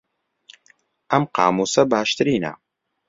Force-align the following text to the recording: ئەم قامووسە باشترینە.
ئەم 1.11 1.23
قامووسە 1.35 1.81
باشترینە. 1.91 2.53